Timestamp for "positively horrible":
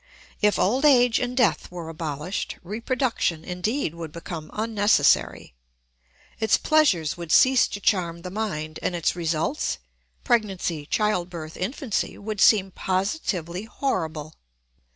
12.71-14.33